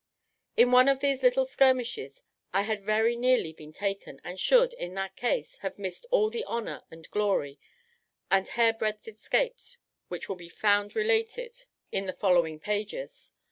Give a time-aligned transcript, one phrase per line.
[0.57, 4.95] In one of these little skirmishes I had very nearly been taken, and should, in
[4.95, 7.59] that case, have missed all the honour, and glory,
[8.31, 9.77] and hairbreadth escapes
[10.07, 11.55] which will be found related
[11.91, 13.35] in the following pages.